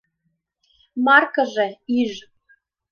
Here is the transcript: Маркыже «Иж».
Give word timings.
Маркыже 1.05 1.67
«Иж». 1.99 2.13